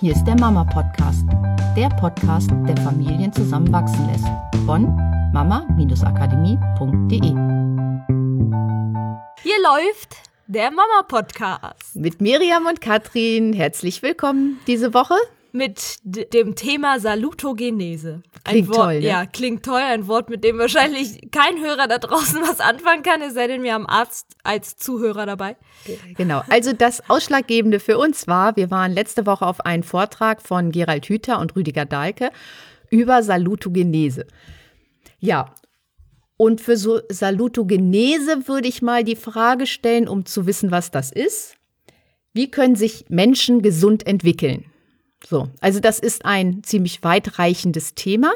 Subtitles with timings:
[0.00, 1.24] Hier ist der Mama Podcast,
[1.74, 4.26] der Podcast, der Familien zusammenwachsen lässt.
[4.66, 4.94] Von
[5.32, 7.28] mama-akademie.de.
[9.42, 10.16] Hier läuft
[10.48, 15.14] der Mama Podcast Mit Miriam und Katrin herzlich willkommen diese Woche.
[15.56, 18.22] Mit dem Thema Salutogenese.
[18.44, 19.06] Ein Klingt Wort, toll, ne?
[19.06, 19.80] Ja, klingt toll.
[19.80, 23.62] Ein Wort, mit dem wahrscheinlich kein Hörer da draußen was anfangen kann, es sei denn,
[23.62, 25.56] wir haben Arzt als Zuhörer dabei.
[26.16, 30.70] Genau, also das Ausschlaggebende für uns war, wir waren letzte Woche auf einen Vortrag von
[30.70, 32.30] Gerald Hüther und Rüdiger Dahlke
[32.90, 34.26] über Salutogenese.
[35.18, 35.54] Ja,
[36.36, 41.10] und für so Salutogenese würde ich mal die Frage stellen, um zu wissen, was das
[41.10, 41.56] ist.
[42.34, 44.66] Wie können sich Menschen gesund entwickeln?
[45.28, 48.32] So, also das ist ein ziemlich weitreichendes Thema.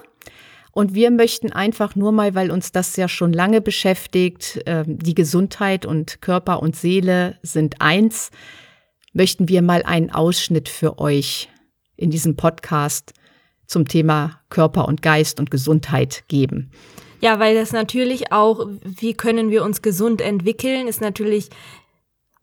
[0.73, 5.15] Und wir möchten einfach nur mal, weil uns das ja schon lange beschäftigt, ähm, die
[5.15, 8.31] Gesundheit und Körper und Seele sind eins,
[9.13, 11.49] möchten wir mal einen Ausschnitt für euch
[11.97, 13.13] in diesem Podcast
[13.67, 16.73] zum Thema Körper und Geist und Gesundheit geben.
[17.21, 21.51] Ja, weil das natürlich auch, wie können wir uns gesund entwickeln, ist natürlich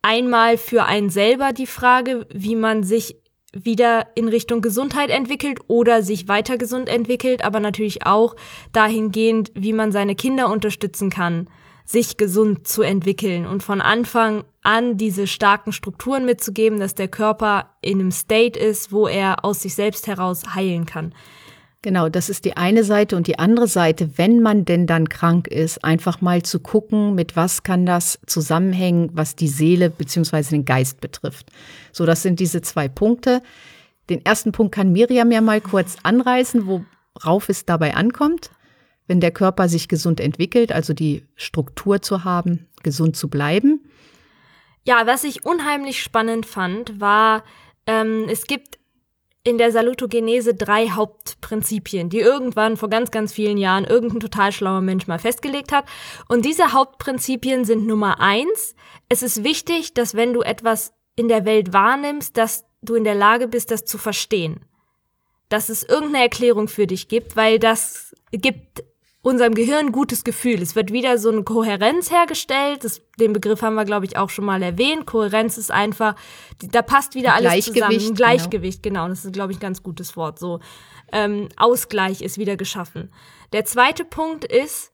[0.02, 3.18] einmal für einen selber die Frage, wie man sich
[3.54, 8.36] wieder in Richtung Gesundheit entwickelt oder sich weiter gesund entwickelt, aber natürlich auch
[8.74, 11.48] dahingehend, wie man seine Kinder unterstützen kann,
[11.86, 17.78] sich gesund zu entwickeln und von Anfang an diese starken Strukturen mitzugeben, dass der Körper
[17.82, 21.14] in einem State ist, wo er aus sich selbst heraus heilen kann.
[21.84, 25.48] Genau, das ist die eine Seite und die andere Seite, wenn man denn dann krank
[25.48, 30.66] ist, einfach mal zu gucken, mit was kann das zusammenhängen, was die Seele beziehungsweise den
[30.66, 31.52] Geist betrifft.
[31.92, 33.44] So, das sind diese zwei Punkte.
[34.10, 38.50] Den ersten Punkt kann Miriam ja mal kurz anreißen, worauf es dabei ankommt,
[39.06, 43.82] wenn der Körper sich gesund entwickelt, also die Struktur zu haben, gesund zu bleiben.
[44.84, 47.44] Ja, was ich unheimlich spannend fand, war,
[47.86, 48.77] ähm, es gibt
[49.48, 54.82] in der Salutogenese drei Hauptprinzipien, die irgendwann vor ganz, ganz vielen Jahren irgendein total schlauer
[54.82, 55.86] Mensch mal festgelegt hat.
[56.28, 58.76] Und diese Hauptprinzipien sind Nummer eins.
[59.08, 63.16] Es ist wichtig, dass wenn du etwas in der Welt wahrnimmst, dass du in der
[63.16, 64.66] Lage bist, das zu verstehen.
[65.48, 68.84] Dass es irgendeine Erklärung für dich gibt, weil das gibt
[69.28, 70.62] unserem Gehirn gutes Gefühl.
[70.62, 72.86] Es wird wieder so eine Kohärenz hergestellt.
[72.86, 75.06] Das, den Begriff haben wir, glaube ich, auch schon mal erwähnt.
[75.06, 76.16] Kohärenz ist einfach,
[76.60, 77.76] da passt wieder alles zusammen.
[77.76, 79.08] Gleichgewicht, Ein Gleichgewicht, genau.
[79.10, 80.40] Das ist, glaube ich, ein ganz gutes Wort.
[80.40, 80.62] So
[81.12, 83.12] ähm, Ausgleich ist wieder geschaffen.
[83.52, 84.94] Der zweite Punkt ist,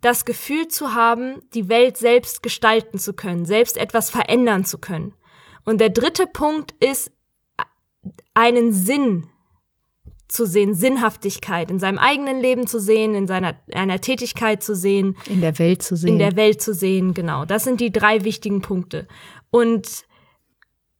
[0.00, 5.14] das Gefühl zu haben, die Welt selbst gestalten zu können, selbst etwas verändern zu können.
[5.64, 7.10] Und der dritte Punkt ist,
[8.34, 9.30] einen Sinn
[10.28, 15.16] zu sehen, Sinnhaftigkeit in seinem eigenen Leben zu sehen, in seiner einer Tätigkeit zu sehen,
[15.26, 16.10] In der Welt zu sehen.
[16.14, 17.44] in der Welt zu sehen, genau.
[17.44, 19.06] Das sind die drei wichtigen Punkte.
[19.50, 20.04] Und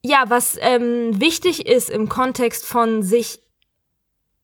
[0.03, 3.41] ja, was ähm, wichtig ist im Kontext von sich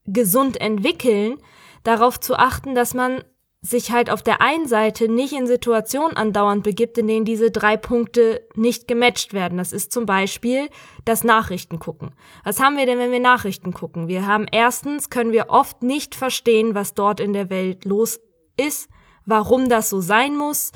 [0.06, 1.36] gesund entwickeln,
[1.82, 3.22] darauf zu achten, dass man
[3.62, 7.76] sich halt auf der einen Seite nicht in Situationen andauernd begibt, in denen diese drei
[7.76, 9.58] Punkte nicht gematcht werden.
[9.58, 10.70] Das ist zum Beispiel
[11.04, 12.12] das Nachrichten gucken.
[12.42, 14.08] Was haben wir denn, wenn wir Nachrichten gucken?
[14.08, 18.18] Wir haben erstens, können wir oft nicht verstehen, was dort in der Welt los
[18.56, 18.88] ist,
[19.26, 20.72] warum das so sein muss,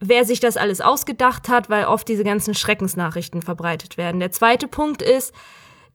[0.00, 4.20] wer sich das alles ausgedacht hat, weil oft diese ganzen Schreckensnachrichten verbreitet werden.
[4.20, 5.34] Der zweite Punkt ist,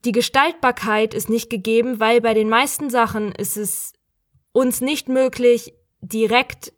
[0.06, 3.94] die Gestaltbarkeit ist nicht gegeben, weil bei den meisten Sachen ist es
[4.52, 6.74] uns nicht möglich, direkt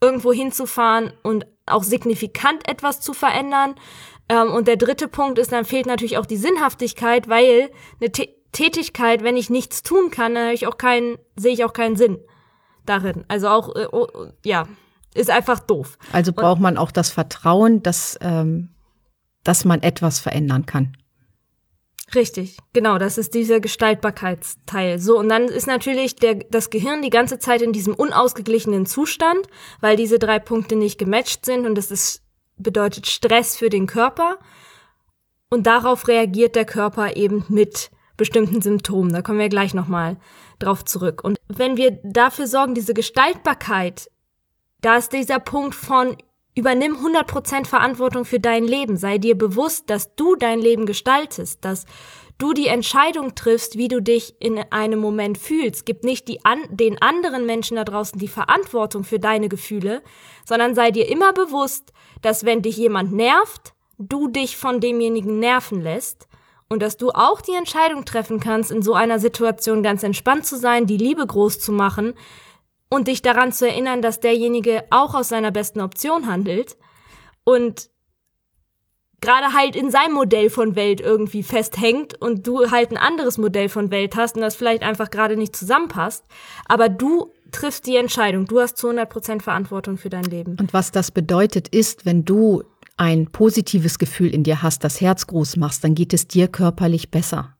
[0.00, 3.74] irgendwo hinzufahren und auch signifikant etwas zu verändern.
[4.28, 8.30] Ähm, und der dritte Punkt ist, dann fehlt natürlich auch die Sinnhaftigkeit, weil eine Tä-
[8.52, 12.18] Tätigkeit, wenn ich nichts tun kann, dann ich auch keinen, sehe ich auch keinen Sinn
[12.86, 13.24] darin.
[13.28, 14.06] Also auch, äh, oh,
[14.44, 14.66] ja,
[15.14, 15.96] ist einfach doof.
[16.12, 18.70] also braucht man auch das Vertrauen, dass, ähm,
[19.42, 20.96] dass man etwas verändern kann.
[22.14, 24.98] Richtig, genau, das ist dieser Gestaltbarkeitsteil.
[25.00, 29.46] So, und dann ist natürlich der, das Gehirn die ganze Zeit in diesem unausgeglichenen Zustand,
[29.80, 32.22] weil diese drei Punkte nicht gematcht sind und das ist,
[32.56, 34.38] bedeutet Stress für den Körper.
[35.50, 39.12] Und darauf reagiert der Körper eben mit bestimmten Symptomen.
[39.12, 40.16] Da kommen wir gleich nochmal
[40.58, 41.22] drauf zurück.
[41.24, 44.08] Und wenn wir dafür sorgen, diese Gestaltbarkeit,
[44.80, 46.16] da ist dieser Punkt von
[46.56, 48.96] Übernimm 100% Verantwortung für dein Leben.
[48.96, 51.84] Sei dir bewusst, dass du dein Leben gestaltest, dass
[52.38, 55.84] du die Entscheidung triffst, wie du dich in einem Moment fühlst.
[55.84, 60.02] Gib nicht die an, den anderen Menschen da draußen die Verantwortung für deine Gefühle,
[60.44, 61.92] sondern sei dir immer bewusst,
[62.22, 66.28] dass wenn dich jemand nervt, du dich von demjenigen nerven lässt
[66.68, 70.56] und dass du auch die Entscheidung treffen kannst, in so einer Situation ganz entspannt zu
[70.56, 72.14] sein, die Liebe groß zu machen
[72.94, 76.76] und dich daran zu erinnern, dass derjenige auch aus seiner besten Option handelt
[77.42, 77.90] und
[79.20, 83.68] gerade halt in seinem Modell von Welt irgendwie festhängt und du halt ein anderes Modell
[83.68, 86.24] von Welt hast und das vielleicht einfach gerade nicht zusammenpasst.
[86.66, 88.46] Aber du triffst die Entscheidung.
[88.46, 90.56] Du hast zu 100 Prozent Verantwortung für dein Leben.
[90.60, 92.62] Und was das bedeutet ist, wenn du
[92.96, 97.10] ein positives Gefühl in dir hast, das Herz groß machst, dann geht es dir körperlich
[97.10, 97.53] besser.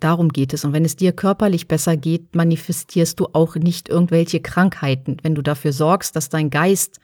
[0.00, 0.64] Darum geht es.
[0.64, 5.42] Und wenn es dir körperlich besser geht, manifestierst du auch nicht irgendwelche Krankheiten, wenn du
[5.42, 7.00] dafür sorgst, dass dein Geist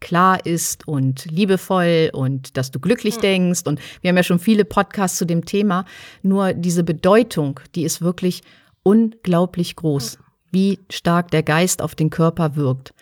[0.00, 3.22] klar ist und liebevoll und dass du glücklich mhm.
[3.22, 3.62] denkst.
[3.66, 5.84] Und wir haben ja schon viele Podcasts zu dem Thema.
[6.22, 8.42] Nur diese Bedeutung, die ist wirklich
[8.82, 10.22] unglaublich groß, mhm.
[10.52, 12.94] wie stark der Geist auf den Körper wirkt.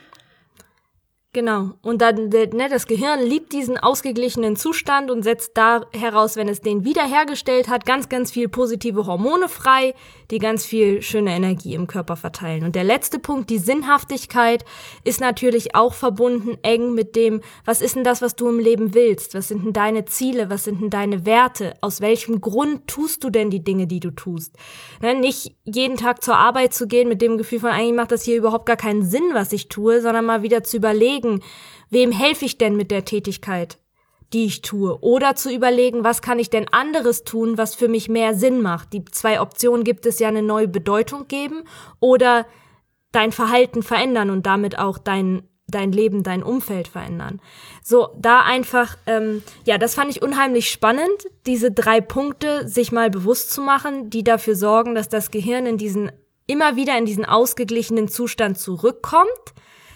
[1.34, 1.72] Genau.
[1.82, 6.60] Und dann, ne, das Gehirn liebt diesen ausgeglichenen Zustand und setzt da heraus, wenn es
[6.60, 9.94] den wiederhergestellt hat, ganz, ganz viel positive Hormone frei,
[10.30, 12.62] die ganz viel schöne Energie im Körper verteilen.
[12.62, 14.64] Und der letzte Punkt, die Sinnhaftigkeit,
[15.02, 18.94] ist natürlich auch verbunden eng mit dem, was ist denn das, was du im Leben
[18.94, 19.34] willst?
[19.34, 20.50] Was sind denn deine Ziele?
[20.50, 21.74] Was sind denn deine Werte?
[21.80, 24.54] Aus welchem Grund tust du denn die Dinge, die du tust?
[25.02, 28.22] Ne, nicht jeden Tag zur Arbeit zu gehen mit dem Gefühl von, eigentlich macht das
[28.22, 31.40] hier überhaupt gar keinen Sinn, was ich tue, sondern mal wieder zu überlegen, überlegen,
[31.90, 33.78] wem helfe ich denn mit der Tätigkeit,
[34.32, 34.98] die ich tue?
[35.00, 38.92] Oder zu überlegen, was kann ich denn anderes tun, was für mich mehr Sinn macht?
[38.92, 41.64] Die zwei Optionen gibt es ja eine neue Bedeutung geben
[42.00, 42.46] oder
[43.12, 47.40] dein Verhalten verändern und damit auch dein dein Leben, dein Umfeld verändern.
[47.82, 53.08] So, da einfach, ähm, ja, das fand ich unheimlich spannend, diese drei Punkte sich mal
[53.08, 56.12] bewusst zu machen, die dafür sorgen, dass das Gehirn in diesen,
[56.46, 59.54] immer wieder in diesen ausgeglichenen Zustand zurückkommt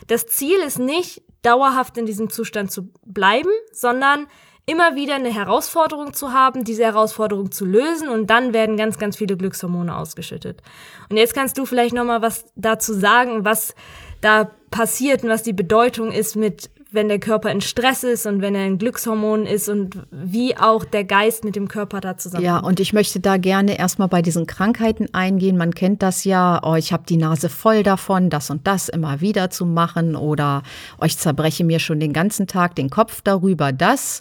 [0.08, 4.26] das Ziel ist nicht, dauerhaft in diesem Zustand zu bleiben, sondern
[4.66, 9.16] immer wieder eine Herausforderung zu haben, diese Herausforderung zu lösen und dann werden ganz, ganz
[9.16, 10.62] viele Glückshormone ausgeschüttet.
[11.08, 13.74] Und jetzt kannst du vielleicht noch mal was dazu sagen, was
[14.20, 18.40] da passiert und was die Bedeutung ist mit wenn der Körper in Stress ist und
[18.40, 22.62] wenn er in Glückshormonen ist und wie auch der Geist mit dem Körper da zusammenhängt.
[22.62, 25.58] Ja, und ich möchte da gerne erstmal bei diesen Krankheiten eingehen.
[25.58, 29.20] Man kennt das ja, oh, ich habe die Nase voll davon, das und das immer
[29.20, 30.62] wieder zu machen oder
[31.00, 34.20] oh, ich zerbreche mir schon den ganzen Tag den Kopf darüber, das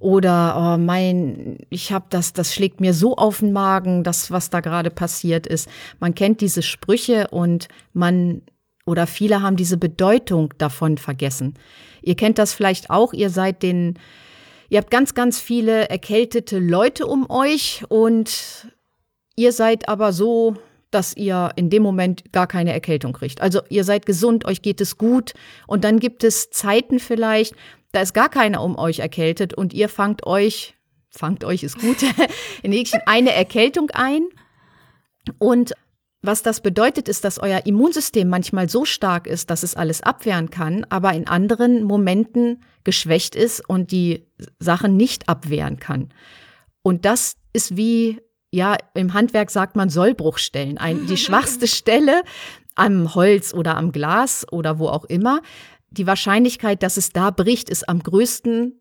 [0.00, 4.48] oder oh mein, ich habe das, das schlägt mir so auf den Magen, das was
[4.48, 5.68] da gerade passiert ist.
[5.98, 8.42] Man kennt diese Sprüche und man
[8.88, 11.54] oder viele haben diese Bedeutung davon vergessen.
[12.00, 13.98] Ihr kennt das vielleicht auch, ihr seid den,
[14.70, 18.66] ihr habt ganz, ganz viele erkältete Leute um euch und
[19.36, 20.56] ihr seid aber so,
[20.90, 23.42] dass ihr in dem Moment gar keine Erkältung kriegt.
[23.42, 25.34] Also ihr seid gesund, euch geht es gut
[25.66, 27.54] und dann gibt es Zeiten vielleicht,
[27.92, 30.76] da ist gar keiner um euch erkältet und ihr fangt euch,
[31.10, 31.98] fangt euch ist gut,
[32.62, 32.72] in
[33.04, 34.22] eine Erkältung ein
[35.38, 35.74] und
[36.22, 40.50] was das bedeutet, ist, dass euer Immunsystem manchmal so stark ist, dass es alles abwehren
[40.50, 44.26] kann, aber in anderen Momenten geschwächt ist und die
[44.58, 46.12] Sachen nicht abwehren kann.
[46.82, 48.20] Und das ist wie,
[48.50, 50.78] ja, im Handwerk sagt man Sollbruchstellen.
[50.78, 52.22] Ein, die schwachste Stelle
[52.74, 55.40] am Holz oder am Glas oder wo auch immer.
[55.90, 58.80] Die Wahrscheinlichkeit, dass es da bricht, ist am größten,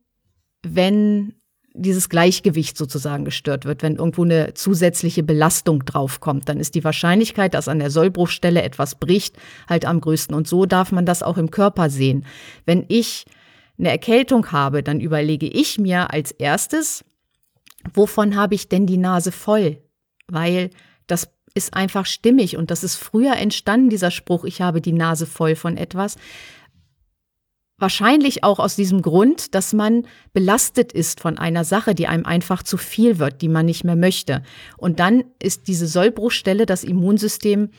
[0.63, 1.36] wenn
[1.77, 3.83] dieses Gleichgewicht sozusagen gestört wird.
[3.83, 8.95] Wenn irgendwo eine zusätzliche Belastung draufkommt, dann ist die Wahrscheinlichkeit, dass an der Sollbruchstelle etwas
[8.95, 9.37] bricht,
[9.69, 10.35] halt am größten.
[10.35, 12.25] Und so darf man das auch im Körper sehen.
[12.65, 13.25] Wenn ich
[13.77, 17.05] eine Erkältung habe, dann überlege ich mir als erstes,
[17.93, 19.77] wovon habe ich denn die Nase voll?
[20.27, 20.71] Weil
[21.05, 25.25] das ist einfach stimmig und das ist früher entstanden, dieser Spruch, ich habe die Nase
[25.25, 26.17] voll von etwas,
[27.79, 32.63] Wahrscheinlich auch aus diesem Grund, dass man belastet ist von einer Sache, die einem einfach
[32.63, 34.41] zu viel wird, die man nicht mehr möchte.
[34.77, 37.69] Und dann ist diese Sollbruchstelle das Immunsystem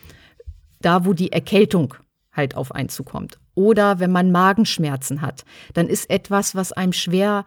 [0.80, 1.94] da, wo die Erkältung
[2.32, 3.40] halt auf einen zukommt.
[3.56, 7.44] Oder wenn man Magenschmerzen hat, dann ist etwas, was einem schwer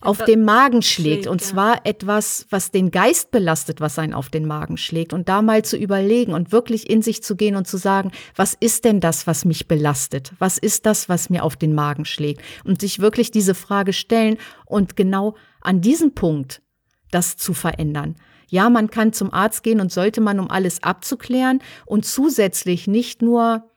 [0.00, 1.26] auf dem Magen schlägt.
[1.26, 5.12] Und zwar etwas, was den Geist belastet, was einen auf den Magen schlägt.
[5.12, 8.54] Und da mal zu überlegen und wirklich in sich zu gehen und zu sagen, was
[8.58, 10.32] ist denn das, was mich belastet?
[10.38, 12.42] Was ist das, was mir auf den Magen schlägt?
[12.64, 16.62] Und sich wirklich diese Frage stellen und genau an diesem Punkt
[17.10, 18.16] das zu verändern.
[18.50, 23.20] Ja, man kann zum Arzt gehen und sollte man, um alles abzuklären und zusätzlich nicht
[23.20, 23.67] nur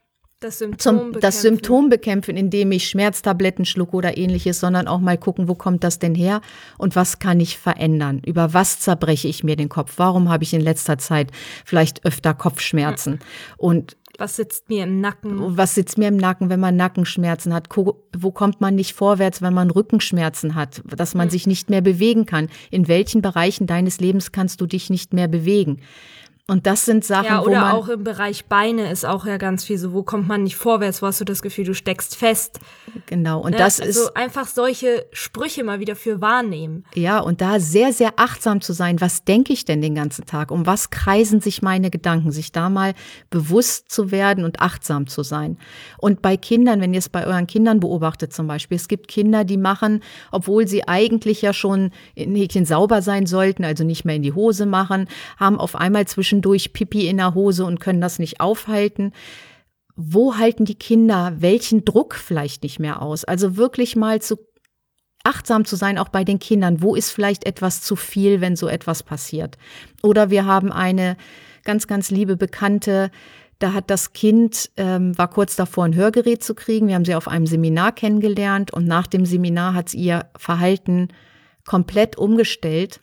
[0.42, 1.22] das Symptom, zum, bekämpfen.
[1.22, 5.84] das Symptom bekämpfen, indem ich Schmerztabletten schlucke oder ähnliches, sondern auch mal gucken, wo kommt
[5.84, 6.42] das denn her
[6.80, 8.22] und was kann ich verändern?
[8.26, 9.94] Über was zerbreche ich mir den Kopf?
[9.98, 11.32] Warum habe ich in letzter Zeit
[11.64, 13.20] vielleicht öfter Kopfschmerzen?
[13.58, 15.58] Und was sitzt mir im Nacken?
[15.58, 17.70] Was sitzt mir im Nacken, wenn man Nackenschmerzen hat?
[17.76, 22.26] Wo kommt man nicht vorwärts, wenn man Rückenschmerzen hat, dass man sich nicht mehr bewegen
[22.26, 22.50] kann?
[22.72, 25.82] In welchen Bereichen deines Lebens kannst du dich nicht mehr bewegen?
[26.48, 29.38] Und das sind Sachen, ja, wo man oder auch im Bereich Beine ist auch ja
[29.38, 32.16] ganz viel so, wo kommt man nicht vorwärts, wo hast du das Gefühl, du steckst
[32.16, 32.60] fest.
[33.06, 33.40] genau.
[33.40, 33.58] Und Ne?
[33.58, 36.84] das also ist einfach solche Sprüche mal wieder für wahrnehmen.
[36.94, 40.52] Ja, und da sehr, sehr achtsam zu sein, was denke ich denn den ganzen Tag?
[40.52, 42.32] Um was kreisen sich meine Gedanken?
[42.32, 42.96] Sich da mal
[43.30, 45.58] bewusst zu werden und achtsam zu sein.
[46.00, 49.44] Und bei Kindern, wenn ihr es bei euren Kindern beobachtet zum Beispiel, es gibt Kinder,
[49.46, 54.16] die machen, obwohl sie eigentlich ja schon in Häkchen sauber sein sollten, also nicht mehr
[54.16, 55.08] in die Hose machen,
[55.38, 56.06] haben auf einmal
[56.42, 59.14] zwischendurch Pipi in der Hose und können das nicht aufhalten
[59.98, 63.26] wo halten die Kinder welchen Druck vielleicht nicht mehr aus?
[63.26, 64.38] Also wirklich mal zu
[65.24, 66.82] achtsam zu sein, auch bei den Kindern.
[66.82, 69.58] Wo ist vielleicht etwas zu viel, wenn so etwas passiert?
[70.02, 71.18] Oder wir haben eine
[71.66, 73.12] ganz, ganz liebe Bekannte,
[73.60, 76.88] da hat das Kind, ähm, war kurz davor, ein Hörgerät zu kriegen.
[76.88, 81.10] Wir haben sie auf einem Seminar kennengelernt und nach dem Seminar hat sie ihr Verhalten
[81.66, 83.02] komplett umgestellt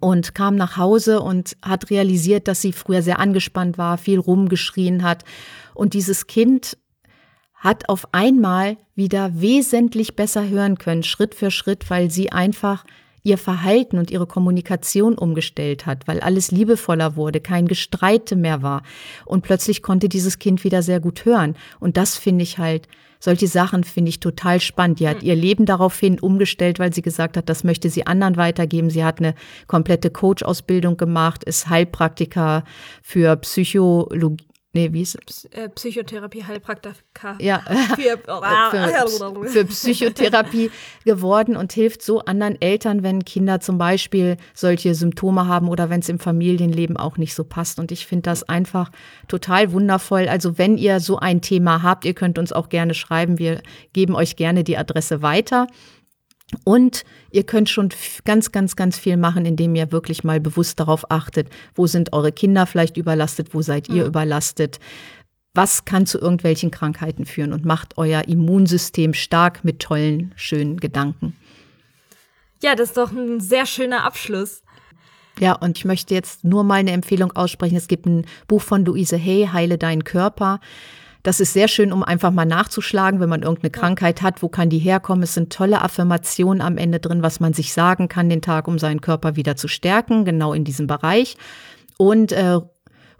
[0.00, 5.02] und kam nach Hause und hat realisiert, dass sie früher sehr angespannt war, viel rumgeschrien
[5.02, 5.24] hat.
[5.74, 6.76] Und dieses Kind
[7.54, 12.84] hat auf einmal wieder wesentlich besser hören können, Schritt für Schritt, weil sie einfach
[13.22, 18.82] ihr Verhalten und ihre Kommunikation umgestellt hat, weil alles liebevoller wurde, kein Gestreite mehr war.
[19.24, 21.54] Und plötzlich konnte dieses Kind wieder sehr gut hören.
[21.80, 22.88] Und das finde ich halt,
[23.20, 25.00] solche Sachen finde ich total spannend.
[25.00, 28.90] Die hat ihr Leben daraufhin umgestellt, weil sie gesagt hat, das möchte sie anderen weitergeben.
[28.90, 29.34] Sie hat eine
[29.66, 32.64] komplette Coach-Ausbildung gemacht, ist Heilpraktiker
[33.02, 34.47] für Psychologie.
[34.74, 35.46] Nee, wie ist es?
[35.46, 37.38] Äh, Psychotherapie, Heilpraktiker.
[37.40, 37.60] Ja,
[37.96, 38.18] Für,
[39.08, 40.70] für, für Psychotherapie
[41.04, 46.00] geworden und hilft so anderen Eltern, wenn Kinder zum Beispiel solche Symptome haben oder wenn
[46.00, 47.78] es im Familienleben auch nicht so passt.
[47.78, 48.90] Und ich finde das einfach
[49.26, 50.28] total wundervoll.
[50.28, 53.38] Also wenn ihr so ein Thema habt, ihr könnt uns auch gerne schreiben.
[53.38, 53.62] Wir
[53.94, 55.66] geben euch gerne die Adresse weiter.
[56.64, 57.90] Und ihr könnt schon
[58.24, 62.32] ganz, ganz, ganz viel machen, indem ihr wirklich mal bewusst darauf achtet, wo sind eure
[62.32, 64.78] Kinder vielleicht überlastet, wo seid ihr überlastet,
[65.54, 71.36] was kann zu irgendwelchen Krankheiten führen und macht euer Immunsystem stark mit tollen, schönen Gedanken.
[72.62, 74.62] ja, das ist doch ein sehr schöner Abschluss.
[75.38, 77.76] Ja, und ich möchte jetzt nur mal eine Empfehlung aussprechen.
[77.76, 80.60] Es gibt ein Buch von Luise Hay, Heile deinen Körper.
[81.22, 84.70] Das ist sehr schön, um einfach mal nachzuschlagen, wenn man irgendeine Krankheit hat, wo kann
[84.70, 85.24] die herkommen.
[85.24, 88.78] Es sind tolle Affirmationen am Ende drin, was man sich sagen kann den Tag, um
[88.78, 91.36] seinen Körper wieder zu stärken, genau in diesem Bereich.
[91.96, 92.60] Und äh,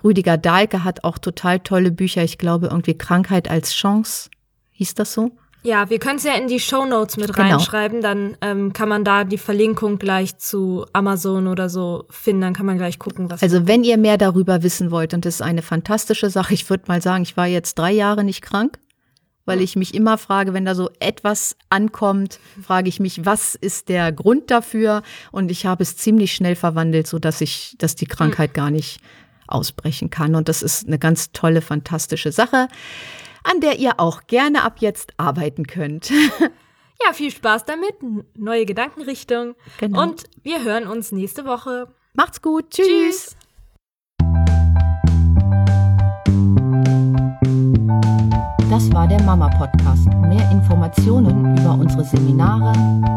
[0.05, 2.23] Rüdiger Dahlke hat auch total tolle Bücher.
[2.23, 4.31] Ich glaube, irgendwie Krankheit als Chance.
[4.73, 5.33] Hieß das so?
[5.63, 7.49] Ja, wir können es ja in die Shownotes mit Genau.
[7.57, 12.55] reinschreiben, dann ähm, kann man da die Verlinkung gleich zu Amazon oder so finden, dann
[12.55, 13.43] kann man gleich gucken, was.
[13.43, 16.85] Also wenn ihr mehr darüber wissen wollt, und das ist eine fantastische Sache, ich würde
[16.87, 18.79] mal sagen, ich war jetzt drei Jahre nicht krank,
[19.47, 23.89] weil ich mich immer frage, wenn da so etwas ankommt, frage ich mich, was ist
[23.89, 25.03] der Grund dafür?
[25.33, 29.01] Und ich habe es ziemlich schnell verwandelt, so dass ich, dass die Krankheit gar nicht
[29.47, 30.35] ausbrechen kann.
[30.35, 32.69] Und das ist eine ganz tolle, fantastische Sache,
[33.45, 36.11] an der ihr auch gerne ab jetzt arbeiten könnt.
[36.11, 37.95] ja, viel Spaß damit,
[38.37, 39.55] neue Gedankenrichtung.
[39.79, 40.03] Genau.
[40.03, 41.89] Und wir hören uns nächste Woche.
[42.15, 42.71] Macht's gut.
[42.71, 43.37] Tschüss.
[48.71, 50.07] Das war der Mama Podcast.
[50.29, 52.75] Mehr Informationen über unsere Seminare,